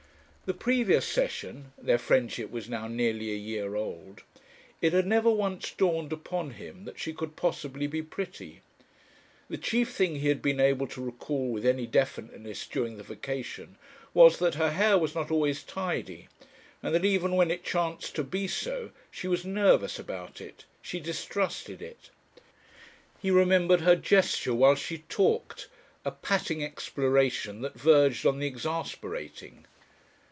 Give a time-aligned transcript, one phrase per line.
[0.47, 4.21] The previous session their friendship was now nearly a year old
[4.81, 8.59] it had never once dawned upon him that she could possibly be pretty.
[9.49, 13.77] The chief thing he had been able to recall with any definiteness during the vacation
[14.13, 16.27] was, that her hair was not always tidy,
[16.83, 20.99] and that even when it chanced to be so, she was nervous about it; she
[20.99, 22.09] distrusted it.
[23.21, 25.69] He remembered her gesture while she talked,
[26.03, 29.65] a patting exploration that verged on the exasperating.